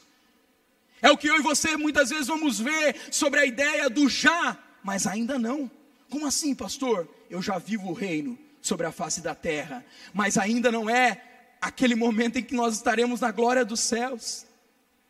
É 1.01 1.09
o 1.09 1.17
que 1.17 1.27
eu 1.27 1.37
e 1.37 1.41
você 1.41 1.75
muitas 1.75 2.11
vezes 2.11 2.27
vamos 2.27 2.59
ver 2.59 2.95
sobre 3.09 3.39
a 3.39 3.45
ideia 3.47 3.89
do 3.89 4.07
já, 4.07 4.55
mas 4.83 5.07
ainda 5.07 5.39
não. 5.39 5.71
Como 6.11 6.27
assim, 6.27 6.53
pastor? 6.53 7.09
Eu 7.27 7.41
já 7.41 7.57
vivo 7.57 7.89
o 7.89 7.93
reino 7.93 8.37
sobre 8.61 8.85
a 8.85 8.91
face 8.91 9.19
da 9.19 9.33
terra, 9.33 9.83
mas 10.13 10.37
ainda 10.37 10.71
não 10.71 10.87
é 10.87 11.23
aquele 11.61 11.95
momento 11.95 12.37
em 12.37 12.43
que 12.43 12.55
nós 12.55 12.75
estaremos 12.75 13.21
na 13.21 13.31
glória 13.31 13.65
dos 13.65 13.79
céus. 13.79 14.45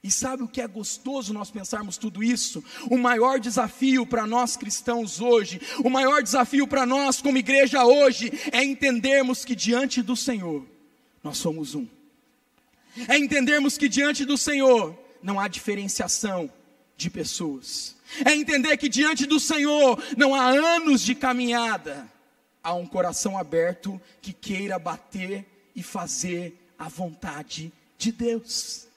E 0.02 0.10
sabe 0.10 0.44
o 0.44 0.48
que 0.48 0.62
é 0.62 0.68
gostoso 0.68 1.34
nós 1.34 1.52
pensarmos 1.52 1.98
tudo 1.98 2.24
isso? 2.24 2.64
O 2.90 2.98
maior 2.98 3.40
desafio 3.40 4.06
para 4.06 4.26
nós 4.26 4.56
cristãos 4.56 5.20
hoje, 5.20 5.60
o 5.84 5.90
maior 5.90 6.24
desafio 6.24 6.66
para 6.66 6.86
nós 6.86 7.22
como 7.22 7.38
igreja 7.38 7.84
hoje, 7.84 8.32
é 8.52 8.64
entendermos 8.64 9.44
que 9.44 9.56
diante 9.56 10.02
do 10.02 10.16
Senhor, 10.16 10.66
nós 11.22 11.38
somos 11.38 11.76
um. 11.76 11.86
É 13.10 13.18
entendermos 13.18 13.78
que 13.78 13.90
diante 13.90 14.24
do 14.24 14.38
Senhor, 14.38 14.98
não 15.22 15.38
há 15.38 15.50
diferenciação 15.50 16.50
de 16.96 17.10
pessoas. 17.10 17.98
É 18.26 18.34
entender 18.34 18.78
que 18.78 18.88
diante 18.88 19.26
do 19.26 19.40
Senhor 19.40 20.02
não 20.18 20.34
há 20.34 20.48
anos 20.50 21.02
de 21.02 21.14
caminhada, 21.14 22.10
há 22.64 22.74
um 22.74 22.86
coração 22.86 23.38
aberto 23.38 24.00
que 24.22 24.32
queira 24.32 24.80
bater 24.80 25.46
e 25.76 25.84
fazer 25.84 26.58
a 26.78 26.88
vontade 26.88 27.72
de 27.98 28.12
Deus. 28.12 28.88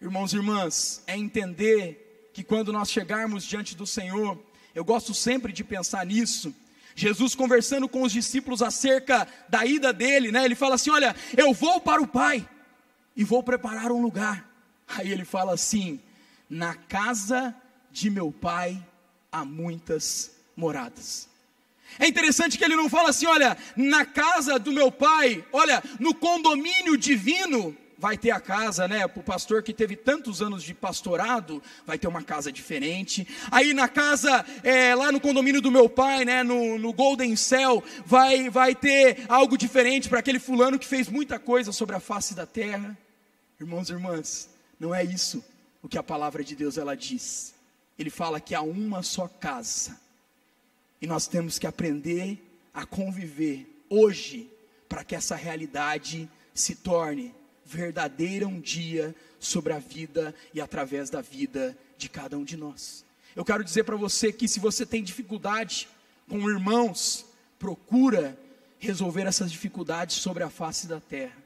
Irmãos 0.00 0.32
e 0.32 0.36
irmãs, 0.36 1.02
é 1.06 1.16
entender 1.16 2.30
que 2.32 2.44
quando 2.44 2.72
nós 2.72 2.90
chegarmos 2.90 3.44
diante 3.44 3.76
do 3.76 3.86
Senhor, 3.86 4.38
eu 4.74 4.84
gosto 4.84 5.12
sempre 5.12 5.52
de 5.52 5.64
pensar 5.64 6.06
nisso. 6.06 6.54
Jesus 6.94 7.34
conversando 7.34 7.88
com 7.88 8.02
os 8.02 8.12
discípulos 8.12 8.62
acerca 8.62 9.26
da 9.48 9.64
ida 9.64 9.92
dele, 9.92 10.32
né? 10.32 10.44
Ele 10.44 10.54
fala 10.54 10.74
assim: 10.74 10.90
"Olha, 10.90 11.14
eu 11.36 11.52
vou 11.52 11.80
para 11.80 12.02
o 12.02 12.06
Pai 12.06 12.48
e 13.18 13.24
vou 13.24 13.42
preparar 13.42 13.90
um 13.90 14.00
lugar. 14.00 14.48
Aí 14.86 15.10
ele 15.10 15.24
fala 15.24 15.52
assim: 15.52 16.00
Na 16.48 16.74
casa 16.74 17.52
de 17.90 18.08
meu 18.08 18.30
pai 18.30 18.80
há 19.30 19.44
muitas 19.44 20.30
moradas. 20.56 21.27
É 21.98 22.06
interessante 22.06 22.58
que 22.58 22.64
ele 22.64 22.76
não 22.76 22.88
fala 22.88 23.10
assim, 23.10 23.26
olha, 23.26 23.56
na 23.76 24.04
casa 24.04 24.58
do 24.58 24.72
meu 24.72 24.90
pai, 24.90 25.44
olha, 25.52 25.82
no 25.98 26.14
condomínio 26.14 26.96
divino, 26.96 27.76
vai 27.98 28.16
ter 28.16 28.30
a 28.30 28.40
casa, 28.40 28.86
né? 28.86 29.06
Para 29.08 29.20
o 29.20 29.24
pastor 29.24 29.62
que 29.62 29.74
teve 29.74 29.96
tantos 29.96 30.40
anos 30.40 30.62
de 30.62 30.72
pastorado, 30.72 31.60
vai 31.84 31.98
ter 31.98 32.06
uma 32.06 32.22
casa 32.22 32.52
diferente. 32.52 33.26
Aí 33.50 33.74
na 33.74 33.88
casa, 33.88 34.44
é, 34.62 34.94
lá 34.94 35.10
no 35.10 35.20
condomínio 35.20 35.60
do 35.60 35.70
meu 35.70 35.88
pai, 35.88 36.24
né? 36.24 36.42
No, 36.42 36.78
no 36.78 36.92
Golden 36.92 37.34
Cell, 37.34 37.82
vai, 38.06 38.48
vai 38.48 38.74
ter 38.74 39.24
algo 39.28 39.58
diferente 39.58 40.08
para 40.08 40.20
aquele 40.20 40.38
fulano 40.38 40.78
que 40.78 40.86
fez 40.86 41.08
muita 41.08 41.38
coisa 41.38 41.72
sobre 41.72 41.96
a 41.96 42.00
face 42.00 42.34
da 42.34 42.46
terra. 42.46 42.96
Irmãos 43.60 43.90
e 43.90 43.92
irmãs, 43.92 44.48
não 44.78 44.94
é 44.94 45.02
isso 45.02 45.44
o 45.82 45.88
que 45.88 45.98
a 45.98 46.02
palavra 46.02 46.44
de 46.44 46.54
Deus 46.54 46.78
ela 46.78 46.96
diz. 46.96 47.54
Ele 47.98 48.10
fala 48.10 48.40
que 48.40 48.54
há 48.54 48.62
uma 48.62 49.02
só 49.02 49.26
casa. 49.26 49.98
E 51.00 51.06
nós 51.06 51.26
temos 51.26 51.58
que 51.58 51.66
aprender 51.66 52.38
a 52.74 52.84
conviver 52.84 53.66
hoje 53.88 54.50
para 54.88 55.04
que 55.04 55.14
essa 55.14 55.36
realidade 55.36 56.28
se 56.54 56.74
torne 56.74 57.34
verdadeira 57.64 58.46
um 58.46 58.60
dia 58.60 59.14
sobre 59.38 59.72
a 59.72 59.78
vida 59.78 60.34
e 60.52 60.60
através 60.60 61.10
da 61.10 61.20
vida 61.20 61.76
de 61.96 62.08
cada 62.08 62.36
um 62.36 62.44
de 62.44 62.56
nós. 62.56 63.04
Eu 63.36 63.44
quero 63.44 63.62
dizer 63.62 63.84
para 63.84 63.96
você 63.96 64.32
que 64.32 64.48
se 64.48 64.58
você 64.58 64.84
tem 64.84 65.02
dificuldade 65.02 65.88
com 66.28 66.48
irmãos, 66.48 67.26
procura 67.58 68.38
resolver 68.78 69.26
essas 69.26 69.50
dificuldades 69.50 70.16
sobre 70.16 70.42
a 70.42 70.50
face 70.50 70.86
da 70.86 71.00
terra. 71.00 71.36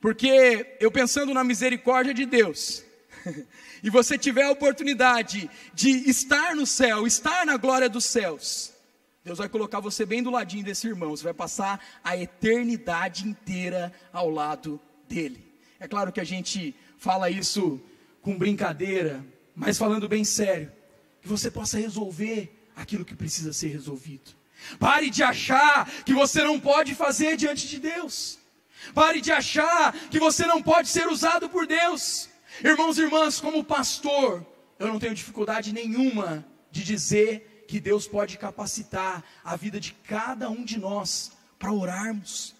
Porque 0.00 0.76
eu 0.78 0.90
pensando 0.90 1.34
na 1.34 1.42
misericórdia 1.42 2.14
de 2.14 2.24
Deus, 2.24 2.84
e 3.82 3.90
você 3.90 4.16
tiver 4.16 4.44
a 4.44 4.50
oportunidade 4.50 5.50
de 5.74 5.90
estar 6.08 6.54
no 6.54 6.66
céu, 6.66 7.06
estar 7.06 7.46
na 7.46 7.56
glória 7.56 7.88
dos 7.88 8.04
céus, 8.04 8.72
Deus 9.24 9.38
vai 9.38 9.48
colocar 9.48 9.80
você 9.80 10.06
bem 10.06 10.22
do 10.22 10.30
ladinho 10.30 10.64
desse 10.64 10.86
irmão, 10.86 11.10
você 11.10 11.24
vai 11.24 11.34
passar 11.34 11.84
a 12.02 12.16
eternidade 12.16 13.28
inteira 13.28 13.92
ao 14.12 14.30
lado 14.30 14.80
dele. 15.06 15.44
É 15.78 15.86
claro 15.86 16.10
que 16.10 16.20
a 16.20 16.24
gente 16.24 16.74
fala 16.96 17.28
isso 17.28 17.80
com 18.22 18.38
brincadeira, 18.38 19.24
mas 19.54 19.76
falando 19.76 20.08
bem 20.08 20.24
sério, 20.24 20.72
que 21.20 21.28
você 21.28 21.50
possa 21.50 21.78
resolver 21.78 22.50
aquilo 22.74 23.04
que 23.04 23.14
precisa 23.14 23.52
ser 23.52 23.68
resolvido. 23.68 24.30
Pare 24.78 25.10
de 25.10 25.22
achar 25.22 25.88
que 26.04 26.14
você 26.14 26.42
não 26.42 26.58
pode 26.58 26.94
fazer 26.94 27.36
diante 27.36 27.68
de 27.68 27.78
Deus. 27.78 28.38
Pare 28.94 29.20
de 29.20 29.30
achar 29.30 29.92
que 30.10 30.18
você 30.18 30.46
não 30.46 30.62
pode 30.62 30.88
ser 30.88 31.06
usado 31.06 31.48
por 31.48 31.66
Deus. 31.66 32.28
Irmãos 32.64 32.98
e 32.98 33.02
irmãs, 33.02 33.40
como 33.40 33.62
pastor, 33.62 34.44
eu 34.78 34.88
não 34.88 34.98
tenho 34.98 35.14
dificuldade 35.14 35.72
nenhuma 35.72 36.44
de 36.70 36.82
dizer 36.82 37.64
que 37.68 37.78
Deus 37.78 38.08
pode 38.08 38.36
capacitar 38.36 39.22
a 39.44 39.54
vida 39.54 39.78
de 39.78 39.92
cada 39.92 40.50
um 40.50 40.64
de 40.64 40.78
nós 40.78 41.32
para 41.58 41.72
orarmos, 41.72 42.54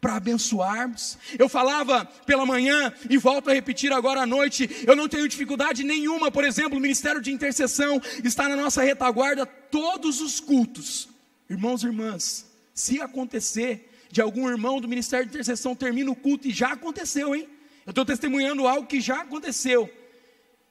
para 0.00 0.16
abençoarmos. 0.16 1.18
Eu 1.38 1.48
falava 1.48 2.04
pela 2.26 2.44
manhã 2.44 2.92
e 3.08 3.16
volto 3.16 3.50
a 3.50 3.54
repetir 3.54 3.92
agora 3.92 4.22
à 4.22 4.26
noite, 4.26 4.68
eu 4.86 4.96
não 4.96 5.08
tenho 5.08 5.28
dificuldade 5.28 5.84
nenhuma, 5.84 6.30
por 6.30 6.44
exemplo, 6.44 6.78
o 6.78 6.80
ministério 6.80 7.20
de 7.20 7.32
intercessão 7.32 8.00
está 8.24 8.48
na 8.48 8.56
nossa 8.56 8.82
retaguarda 8.82 9.46
todos 9.46 10.20
os 10.20 10.40
cultos. 10.40 11.08
Irmãos 11.48 11.82
e 11.82 11.86
irmãs, 11.86 12.46
se 12.74 13.00
acontecer 13.00 13.90
de 14.10 14.20
algum 14.20 14.48
irmão 14.48 14.80
do 14.80 14.88
ministério 14.88 15.26
de 15.26 15.32
intercessão 15.32 15.76
termina 15.76 16.10
o 16.10 16.16
culto 16.16 16.48
e 16.48 16.52
já 16.52 16.72
aconteceu, 16.72 17.34
hein? 17.34 17.48
Eu 17.86 17.90
estou 17.90 18.04
testemunhando 18.04 18.66
algo 18.66 18.86
que 18.86 19.00
já 19.00 19.20
aconteceu. 19.22 19.90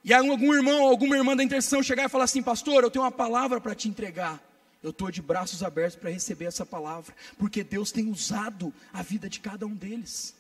E 0.04 0.14
aí 0.14 0.30
algum 0.30 0.54
irmão, 0.54 0.84
alguma 0.84 1.16
irmã 1.16 1.36
da 1.36 1.44
intercessão 1.44 1.82
chegar 1.82 2.06
e 2.06 2.10
falar 2.10 2.26
assim, 2.26 2.44
pastor, 2.44 2.84
eu 2.84 2.92
tenho 2.92 3.06
uma 3.06 3.12
palavra 3.12 3.62
para 3.62 3.76
te 3.76 3.88
entregar. 3.88 4.42
Eu 4.82 4.90
estou 4.90 5.10
de 5.10 5.22
braços 5.22 5.64
abertos 5.64 5.96
para 5.96 6.10
receber 6.10 6.46
essa 6.46 6.66
palavra, 6.66 7.16
porque 7.38 7.64
Deus 7.64 7.92
tem 7.92 8.12
usado 8.12 8.74
a 8.92 9.02
vida 9.02 9.30
de 9.30 9.40
cada 9.40 9.66
um 9.66 9.74
deles. 9.74 10.36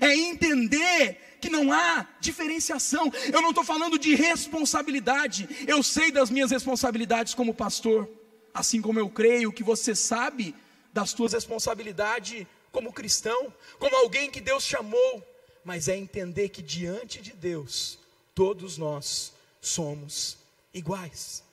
É 0.00 0.14
entender 0.14 1.38
que 1.40 1.48
não 1.48 1.72
há 1.72 2.06
diferenciação. 2.20 3.10
Eu 3.32 3.42
não 3.42 3.50
estou 3.50 3.64
falando 3.64 3.98
de 3.98 4.14
responsabilidade. 4.14 5.48
Eu 5.66 5.82
sei 5.82 6.12
das 6.12 6.30
minhas 6.30 6.50
responsabilidades 6.50 7.34
como 7.34 7.54
pastor, 7.54 8.08
assim 8.52 8.80
como 8.80 9.00
eu 9.00 9.08
creio 9.08 9.52
que 9.52 9.64
você 9.64 9.94
sabe 9.94 10.54
das 10.92 11.12
tuas 11.12 11.32
responsabilidades 11.32 12.46
como 12.70 12.92
cristão, 12.92 13.52
como 13.78 13.96
alguém 13.96 14.30
que 14.30 14.40
Deus 14.40 14.64
chamou, 14.64 15.26
mas 15.68 15.86
é 15.86 15.94
entender 15.94 16.48
que 16.48 16.62
diante 16.62 17.20
de 17.20 17.34
Deus, 17.34 17.98
todos 18.34 18.78
nós 18.78 19.34
somos 19.60 20.38
iguais. 20.72 21.44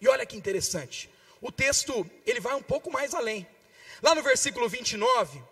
E 0.00 0.08
olha 0.08 0.24
que 0.24 0.34
interessante, 0.34 1.10
o 1.38 1.52
texto 1.52 2.10
ele 2.24 2.40
vai 2.40 2.54
um 2.54 2.62
pouco 2.62 2.90
mais 2.90 3.12
além. 3.12 3.46
Lá 4.02 4.14
no 4.14 4.22
versículo 4.22 4.66
29, 4.66 5.42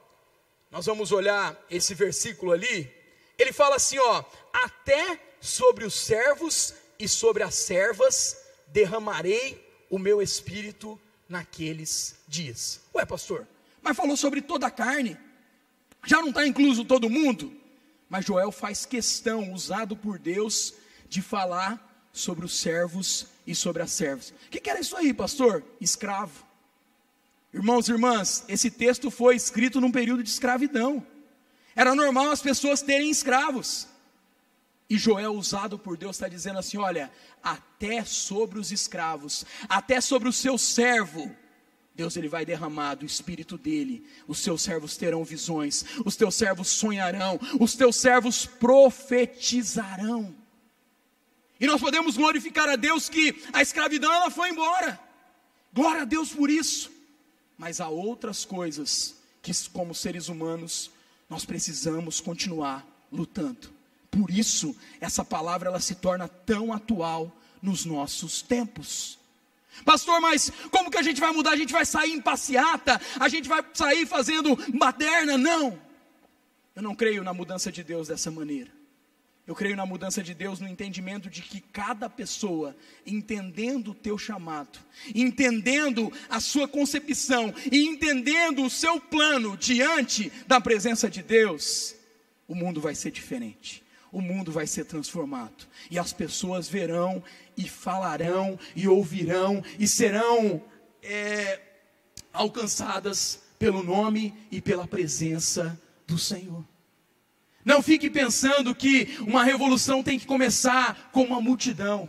nós 0.70 0.86
vamos 0.86 1.12
olhar 1.12 1.54
esse 1.70 1.92
versículo 1.92 2.52
ali, 2.52 2.90
ele 3.36 3.52
fala 3.52 3.76
assim, 3.76 3.98
ó, 3.98 4.24
até 4.54 5.20
sobre 5.38 5.84
os 5.84 5.92
servos 5.92 6.72
e 6.98 7.06
sobre 7.06 7.42
as 7.42 7.56
servas 7.56 8.38
derramarei 8.68 9.70
o 9.90 9.98
meu 9.98 10.22
espírito 10.22 10.98
naqueles 11.28 12.16
dias. 12.26 12.80
Ué, 12.94 13.04
pastor, 13.04 13.46
mas 13.82 13.94
falou 13.94 14.16
sobre 14.16 14.40
toda 14.40 14.66
a 14.66 14.70
carne. 14.70 15.14
Já 16.06 16.22
não 16.22 16.30
está 16.30 16.46
incluso 16.46 16.86
todo 16.86 17.10
mundo? 17.10 17.54
Mas 18.08 18.24
Joel 18.24 18.52
faz 18.52 18.86
questão, 18.86 19.52
usado 19.52 19.96
por 19.96 20.18
Deus, 20.18 20.74
de 21.08 21.20
falar 21.20 22.08
sobre 22.12 22.44
os 22.44 22.58
servos 22.58 23.26
e 23.46 23.54
sobre 23.54 23.82
as 23.82 23.90
servas. 23.90 24.30
O 24.30 24.50
que, 24.50 24.60
que 24.60 24.70
era 24.70 24.80
isso 24.80 24.96
aí, 24.96 25.12
pastor? 25.12 25.64
Escravo. 25.80 26.44
Irmãos 27.52 27.88
e 27.88 27.92
irmãs, 27.92 28.44
esse 28.48 28.70
texto 28.70 29.10
foi 29.10 29.34
escrito 29.34 29.80
num 29.80 29.90
período 29.90 30.22
de 30.22 30.28
escravidão. 30.28 31.04
Era 31.74 31.94
normal 31.94 32.30
as 32.30 32.40
pessoas 32.40 32.82
terem 32.82 33.10
escravos. 33.10 33.86
E 34.88 34.96
Joel, 34.96 35.34
usado 35.34 35.78
por 35.78 35.96
Deus, 35.96 36.16
está 36.16 36.28
dizendo 36.28 36.58
assim: 36.58 36.78
olha, 36.78 37.10
até 37.42 38.04
sobre 38.04 38.58
os 38.58 38.70
escravos, 38.70 39.44
até 39.68 40.00
sobre 40.00 40.28
o 40.28 40.32
seu 40.32 40.56
servo, 40.56 41.34
Deus 41.96 42.14
ele 42.14 42.28
vai 42.28 42.44
derramar 42.44 42.94
do 42.94 43.06
espírito 43.06 43.56
dele. 43.56 44.06
Os 44.28 44.38
seus 44.40 44.60
servos 44.60 44.98
terão 44.98 45.24
visões, 45.24 45.84
os 46.04 46.14
teus 46.14 46.34
servos 46.34 46.68
sonharão, 46.68 47.40
os 47.58 47.74
teus 47.74 47.96
servos 47.96 48.44
profetizarão. 48.44 50.34
E 51.58 51.66
nós 51.66 51.80
podemos 51.80 52.14
glorificar 52.14 52.68
a 52.68 52.76
Deus 52.76 53.08
que 53.08 53.42
a 53.50 53.62
escravidão 53.62 54.12
ela 54.12 54.30
foi 54.30 54.50
embora. 54.50 55.00
Glória 55.72 56.02
a 56.02 56.04
Deus 56.04 56.30
por 56.30 56.50
isso. 56.50 56.90
Mas 57.56 57.80
há 57.80 57.88
outras 57.88 58.44
coisas 58.44 59.16
que 59.40 59.52
como 59.70 59.94
seres 59.94 60.28
humanos 60.28 60.90
nós 61.30 61.46
precisamos 61.46 62.20
continuar 62.20 62.86
lutando. 63.10 63.70
Por 64.10 64.30
isso, 64.30 64.76
essa 65.00 65.24
palavra 65.24 65.70
ela 65.70 65.80
se 65.80 65.94
torna 65.94 66.28
tão 66.28 66.74
atual 66.74 67.34
nos 67.62 67.86
nossos 67.86 68.42
tempos. 68.42 69.18
Pastor, 69.84 70.20
mas 70.20 70.50
como 70.70 70.90
que 70.90 70.98
a 70.98 71.02
gente 71.02 71.20
vai 71.20 71.32
mudar? 71.32 71.50
A 71.50 71.56
gente 71.56 71.72
vai 71.72 71.84
sair 71.84 72.12
em 72.12 72.20
passeata? 72.20 73.00
A 73.18 73.28
gente 73.28 73.48
vai 73.48 73.64
sair 73.74 74.06
fazendo 74.06 74.56
baderna? 74.74 75.36
Não. 75.36 75.78
Eu 76.74 76.82
não 76.82 76.94
creio 76.94 77.22
na 77.22 77.32
mudança 77.32 77.70
de 77.70 77.82
Deus 77.82 78.08
dessa 78.08 78.30
maneira. 78.30 78.70
Eu 79.46 79.54
creio 79.54 79.76
na 79.76 79.86
mudança 79.86 80.24
de 80.24 80.34
Deus 80.34 80.58
no 80.58 80.66
entendimento 80.66 81.30
de 81.30 81.40
que 81.40 81.60
cada 81.60 82.10
pessoa, 82.10 82.76
entendendo 83.06 83.92
o 83.92 83.94
teu 83.94 84.18
chamado, 84.18 84.78
entendendo 85.14 86.12
a 86.28 86.40
sua 86.40 86.66
concepção 86.66 87.54
e 87.70 87.86
entendendo 87.86 88.64
o 88.64 88.70
seu 88.70 88.98
plano 88.98 89.56
diante 89.56 90.32
da 90.48 90.60
presença 90.60 91.08
de 91.08 91.22
Deus, 91.22 91.94
o 92.48 92.56
mundo 92.56 92.80
vai 92.80 92.94
ser 92.94 93.12
diferente 93.12 93.85
o 94.16 94.22
mundo 94.22 94.50
vai 94.50 94.66
ser 94.66 94.86
transformado. 94.86 95.66
E 95.90 95.98
as 95.98 96.10
pessoas 96.10 96.66
verão 96.66 97.22
e 97.54 97.68
falarão 97.68 98.58
e 98.74 98.88
ouvirão 98.88 99.62
e 99.78 99.86
serão 99.86 100.64
é, 101.02 101.60
alcançadas 102.32 103.42
pelo 103.58 103.82
nome 103.82 104.32
e 104.50 104.58
pela 104.58 104.86
presença 104.86 105.78
do 106.06 106.16
Senhor. 106.16 106.64
Não 107.62 107.82
fique 107.82 108.08
pensando 108.08 108.74
que 108.74 109.18
uma 109.20 109.44
revolução 109.44 110.02
tem 110.02 110.18
que 110.18 110.24
começar 110.24 111.10
com 111.12 111.22
uma 111.22 111.42
multidão, 111.42 112.08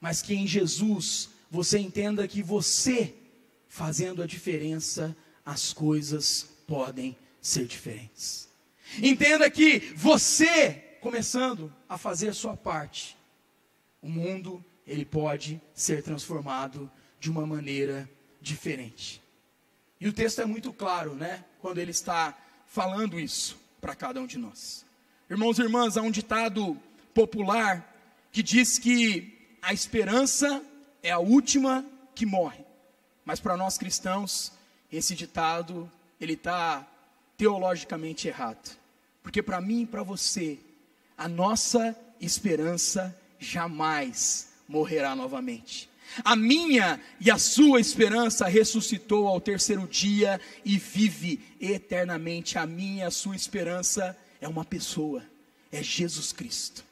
mas 0.00 0.22
que 0.22 0.34
em 0.34 0.46
Jesus 0.46 1.28
você 1.50 1.78
entenda 1.78 2.26
que 2.26 2.42
você, 2.42 3.14
fazendo 3.68 4.22
a 4.22 4.26
diferença, 4.26 5.14
as 5.44 5.70
coisas 5.70 6.48
podem 6.66 7.14
ser 7.42 7.66
diferentes. 7.66 8.48
Entenda 9.02 9.50
que 9.50 9.92
você 9.94 10.86
começando 11.00 11.72
a 11.88 11.96
fazer 11.96 12.34
sua 12.34 12.56
parte, 12.56 13.16
o 14.02 14.08
mundo 14.08 14.64
ele 14.86 15.04
pode 15.04 15.60
ser 15.74 16.02
transformado 16.02 16.90
de 17.18 17.30
uma 17.30 17.46
maneira 17.46 18.08
diferente. 18.40 19.22
E 20.00 20.08
o 20.08 20.12
texto 20.12 20.40
é 20.40 20.44
muito 20.44 20.72
claro, 20.72 21.14
né? 21.14 21.44
Quando 21.60 21.78
ele 21.78 21.90
está 21.90 22.36
falando 22.66 23.20
isso 23.20 23.58
para 23.80 23.94
cada 23.94 24.20
um 24.20 24.26
de 24.26 24.38
nós. 24.38 24.84
Irmãos 25.28 25.58
e 25.58 25.62
irmãs, 25.62 25.96
há 25.96 26.02
um 26.02 26.10
ditado 26.10 26.76
popular 27.14 27.86
que 28.32 28.42
diz 28.42 28.78
que 28.78 29.56
a 29.60 29.72
esperança 29.72 30.62
é 31.02 31.10
a 31.10 31.18
última 31.18 31.84
que 32.14 32.24
morre. 32.24 32.64
Mas 33.24 33.40
para 33.40 33.56
nós 33.56 33.76
cristãos, 33.76 34.52
esse 34.90 35.14
ditado 35.14 35.90
ele 36.20 36.34
está 36.34 36.86
teologicamente 37.36 38.28
errado. 38.28 38.76
Porque 39.22 39.42
para 39.42 39.60
mim 39.60 39.82
e 39.82 39.86
para 39.86 40.02
você, 40.02 40.58
a 41.20 41.28
nossa 41.28 41.94
esperança 42.18 43.14
jamais 43.38 44.48
morrerá 44.66 45.14
novamente. 45.14 45.86
A 46.24 46.34
minha 46.34 46.98
e 47.20 47.30
a 47.30 47.36
sua 47.36 47.78
esperança 47.78 48.46
ressuscitou 48.46 49.28
ao 49.28 49.38
terceiro 49.38 49.86
dia 49.86 50.40
e 50.64 50.78
vive 50.78 51.38
eternamente. 51.60 52.56
A 52.56 52.64
minha 52.64 53.04
e 53.04 53.06
a 53.06 53.10
sua 53.10 53.36
esperança 53.36 54.16
é 54.40 54.48
uma 54.48 54.64
pessoa, 54.64 55.22
é 55.70 55.82
Jesus 55.82 56.32
Cristo. 56.32 56.82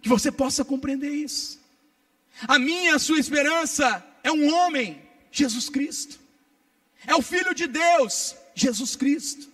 Que 0.00 0.08
você 0.08 0.30
possa 0.30 0.64
compreender 0.64 1.10
isso. 1.10 1.58
A 2.46 2.56
minha 2.56 2.92
e 2.92 2.94
a 2.94 3.00
sua 3.00 3.18
esperança 3.18 4.06
é 4.22 4.30
um 4.30 4.54
homem, 4.54 5.02
Jesus 5.32 5.68
Cristo. 5.68 6.20
É 7.04 7.16
o 7.16 7.20
Filho 7.20 7.52
de 7.52 7.66
Deus, 7.66 8.36
Jesus 8.54 8.94
Cristo. 8.94 9.49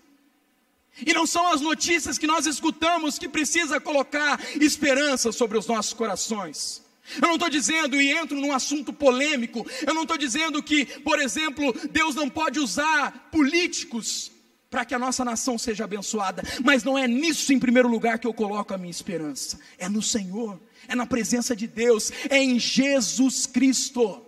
E 1.05 1.13
não 1.13 1.27
são 1.27 1.49
as 1.49 1.61
notícias 1.61 2.17
que 2.17 2.27
nós 2.27 2.47
escutamos 2.47 3.19
que 3.19 3.29
precisa 3.29 3.81
colocar 3.81 4.41
esperança 4.61 5.33
sobre 5.33 5.59
os 5.59 5.67
nossos 5.67 5.93
corações. 5.93 6.83
Eu 7.21 7.29
não 7.29 7.35
estou 7.35 7.51
dizendo, 7.51 8.01
e 8.01 8.11
entro 8.11 8.41
num 8.41 8.53
assunto 8.53 8.93
polêmico, 8.93 9.67
eu 9.87 9.95
não 9.95 10.03
estou 10.03 10.19
dizendo 10.19 10.63
que, 10.63 10.87
por 11.01 11.21
exemplo, 11.21 11.75
Deus 11.91 12.15
não 12.15 12.29
pode 12.29 12.59
usar 12.59 13.29
políticos 13.31 14.33
para 14.69 14.85
que 14.85 14.95
a 14.95 14.99
nossa 14.99 15.25
nação 15.25 15.57
seja 15.57 15.85
abençoada, 15.85 16.43
mas 16.65 16.83
não 16.83 16.99
é 16.99 17.07
nisso 17.07 17.53
em 17.53 17.59
primeiro 17.59 17.89
lugar 17.89 18.19
que 18.19 18.27
eu 18.27 18.35
coloco 18.35 18.75
a 18.75 18.79
minha 18.79 18.91
esperança, 18.91 19.59
é 19.79 19.89
no 19.89 20.03
Senhor, 20.03 20.61
é 20.89 20.95
na 20.95 21.07
presença 21.07 21.55
de 21.55 21.67
Deus, 21.67 22.11
é 22.29 22.43
em 22.43 22.59
Jesus 22.59 23.47
Cristo, 23.47 24.21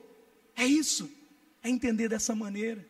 é 0.57 0.65
isso, 0.65 1.11
é 1.63 1.69
entender 1.69 2.09
dessa 2.09 2.35
maneira. 2.35 2.87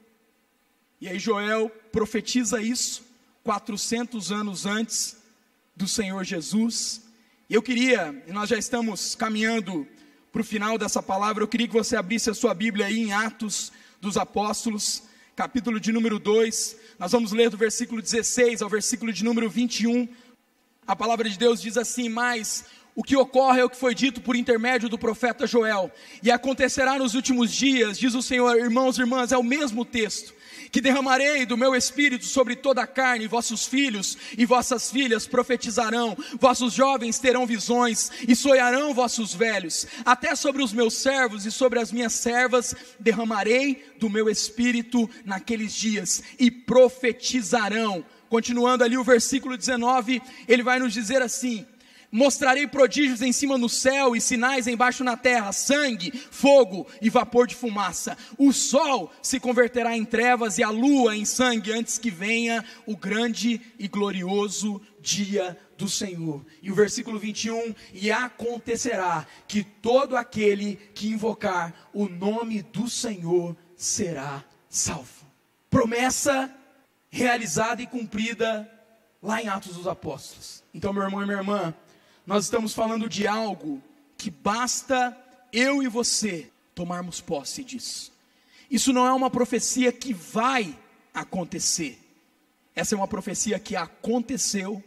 E 1.01 1.09
aí 1.09 1.19
Joel 1.19 1.71
profetiza 1.91 2.61
isso, 2.61 3.03
400 3.49 4.31
anos 4.31 4.67
antes 4.67 5.17
do 5.75 5.89
Senhor 5.89 6.23
Jesus. 6.23 7.01
E 7.49 7.55
eu 7.55 7.63
queria, 7.63 8.23
e 8.27 8.31
nós 8.31 8.51
já 8.51 8.59
estamos 8.59 9.15
caminhando 9.15 9.89
para 10.31 10.43
o 10.43 10.45
final 10.45 10.77
dessa 10.77 11.03
palavra, 11.03 11.43
eu 11.43 11.49
queria 11.49 11.67
que 11.67 11.73
você 11.73 11.97
abrisse 11.97 12.29
a 12.29 12.35
sua 12.35 12.53
Bíblia 12.53 12.85
aí 12.85 12.99
em 12.99 13.15
Atos 13.15 13.73
dos 14.03 14.19
Apóstolos, 14.19 15.05
capítulo 15.35 15.81
de 15.81 15.93
número 15.93 16.19
2. 16.19 16.77
Nós 16.99 17.11
vamos 17.11 17.33
ler 17.33 17.49
do 17.49 17.57
versículo 17.57 18.03
16 18.03 18.61
ao 18.61 18.69
versículo 18.69 19.15
de 19.15 19.25
número 19.25 19.49
21. 19.49 20.07
A 20.87 20.95
palavra 20.95 21.27
de 21.27 21.39
Deus 21.39 21.63
diz 21.63 21.79
assim: 21.79 22.11
Mas 22.11 22.67
o 22.95 23.03
que 23.03 23.17
ocorre 23.17 23.61
é 23.63 23.65
o 23.65 23.71
que 23.71 23.79
foi 23.79 23.95
dito 23.95 24.21
por 24.21 24.37
intermédio 24.37 24.91
do 24.91 24.99
profeta 24.99 25.47
Joel, 25.47 25.91
e 26.23 26.31
acontecerá 26.31 26.99
nos 26.99 27.15
últimos 27.15 27.51
dias, 27.51 27.99
diz 27.99 28.13
o 28.13 28.21
Senhor, 28.21 28.59
irmãos 28.59 28.99
e 28.99 29.01
irmãs, 29.01 29.33
é 29.33 29.39
o 29.39 29.43
mesmo 29.43 29.87
texto 29.87 30.37
que 30.71 30.81
derramarei 30.81 31.47
do 31.47 31.57
meu 31.57 31.75
espírito 31.75 32.25
sobre 32.25 32.57
toda 32.57 32.83
a 32.83 32.87
carne, 32.87 33.27
vossos 33.27 33.67
filhos 33.67 34.17
e 34.37 34.45
vossas 34.45 34.91
filhas 34.91 35.27
profetizarão, 35.27 36.17
vossos 36.39 36.75
jovens 36.75 37.19
terão 37.19 37.47
visões 37.47 38.11
e 38.27 38.35
sonharão 38.35 38.95
vossos 38.95 39.35
velhos, 39.35 39.87
até 40.05 40.35
sobre 40.35 40.63
os 40.63 40.73
meus 40.73 40.95
servos 40.95 41.47
e 41.47 41.51
sobre 41.51 41.79
as 41.79 41.93
minhas 41.93 42.13
servas 42.13 42.75
derramarei 42.99 43.85
do 43.99 44.11
meu 44.11 44.29
espírito 44.29 45.09
naqueles 45.25 45.75
dias 45.75 46.23
e 46.39 46.51
profetizarão. 46.51 48.05
Continuando 48.29 48.85
ali 48.85 48.99
o 48.99 49.05
versículo 49.05 49.57
19, 49.57 50.21
ele 50.47 50.63
vai 50.63 50.79
nos 50.79 50.93
dizer 50.93 51.23
assim: 51.23 51.67
Mostrarei 52.11 52.66
prodígios 52.66 53.21
em 53.21 53.33
cima 53.33 53.59
no 53.59 53.68
céu 53.68 54.16
e 54.16 54.21
sinais 54.21 54.66
embaixo 54.66 55.05
na 55.05 55.16
terra: 55.16 55.53
sangue, 55.53 56.11
fogo 56.31 56.87
e 57.03 57.11
vapor 57.11 57.47
de 57.47 57.55
fumaça. 57.55 58.16
O 58.38 58.53
sol 58.53 59.12
se 59.23 59.38
converterá 59.38 59.97
em 59.97 60.05
trevas 60.05 60.57
e 60.57 60.62
a 60.62 60.71
lua 60.71 61.14
em 61.14 61.27
sangue 61.27 61.73
antes 61.73 61.99
que 61.99 62.11
venha 62.11 62.64
o 62.87 62.97
grande 62.97 63.61
e 63.79 63.87
glorioso 63.87 64.81
dia 65.01 65.57
do 65.77 65.88
Senhor. 65.88 66.44
E 66.62 66.73
o 66.73 66.75
versículo 66.75 67.18
21: 67.18 67.75
E 67.92 68.11
acontecerá 68.11 69.27
que 69.47 69.62
todo 69.62 70.16
aquele 70.16 70.77
que 70.94 71.09
invocar 71.09 71.75
o 71.92 72.09
nome 72.09 72.62
do 72.62 72.88
Senhor 72.88 73.55
será 73.77 74.42
salvo. 74.68 75.27
Promessa 75.68 76.51
realizada 77.11 77.83
e 77.83 77.87
cumprida 77.87 78.71
lá 79.23 79.42
em 79.42 79.49
Atos 79.49 79.77
dos 79.77 79.87
Apóstolos. 79.87 80.64
Então, 80.73 80.92
meu 80.92 81.03
irmão 81.03 81.23
e 81.23 81.27
minha 81.27 81.38
irmã, 81.38 81.75
nós 82.29 82.45
estamos 82.45 82.75
falando 82.75 83.09
de 83.09 83.27
algo 83.27 83.83
que 84.19 84.31
basta 84.31 85.17
eu 85.51 85.83
e 85.83 85.88
você 85.88 86.51
tomarmos 86.75 87.23
posse 87.23 87.64
disso. 87.64 88.12
Isso 88.71 88.93
não 88.93 89.07
é 89.07 89.12
uma 89.14 89.31
profecia 89.31 89.91
que 89.91 90.12
vai 90.12 90.79
acontecer. 91.14 91.99
Essa 92.77 92.95
é 92.95 92.99
uma 92.99 93.09
profecia 93.09 93.59
que 93.59 93.75
aconteceu 93.75 94.85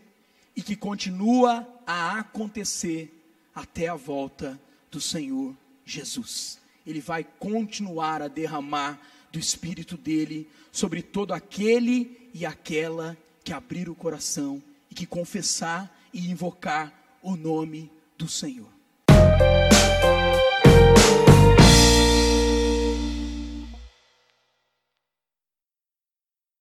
e 0.55 0.61
que 0.61 0.75
continua 0.75 1.67
a 1.87 2.19
acontecer 2.19 3.11
até 3.55 3.87
a 3.87 3.95
volta 3.95 4.61
do 4.91 5.01
Senhor 5.01 5.57
Jesus. 5.83 6.59
Ele 6.85 7.01
vai 7.01 7.23
continuar 7.39 8.21
a 8.21 8.27
derramar 8.27 9.01
do 9.31 9.39
Espírito 9.39 9.97
dele 9.97 10.47
sobre 10.71 11.01
todo 11.01 11.33
aquele 11.33 12.29
e 12.35 12.45
aquela 12.45 13.17
que 13.43 13.51
abrir 13.51 13.89
o 13.89 13.95
coração 13.95 14.61
e 14.91 14.93
que 14.93 15.07
confessar 15.07 15.91
e 16.13 16.29
invocar 16.29 17.00
o 17.21 17.35
nome 17.35 17.91
do 18.17 18.27
Senhor. 18.27 18.80